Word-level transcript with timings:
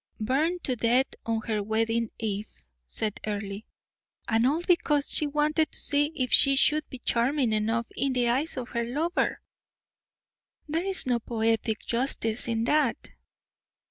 "Burned 0.19 0.63
to 0.63 0.75
death 0.75 1.13
on 1.27 1.41
her 1.41 1.61
wedding 1.61 2.09
eve," 2.17 2.49
said 2.87 3.19
Earle, 3.23 3.59
"and 4.27 4.47
all 4.47 4.63
because 4.63 5.11
she 5.13 5.27
wanted 5.27 5.71
to 5.71 5.79
see 5.79 6.11
if 6.15 6.33
she 6.33 6.55
should 6.55 6.89
be 6.89 6.97
charming 6.97 7.53
enough 7.53 7.85
in 7.95 8.13
the 8.13 8.27
eyes 8.29 8.57
of 8.57 8.69
her 8.69 8.83
lover! 8.83 9.39
There 10.67 10.85
is 10.85 11.05
no 11.05 11.19
poetic 11.19 11.81
justice 11.81 12.47
in 12.47 12.63
that." 12.63 13.11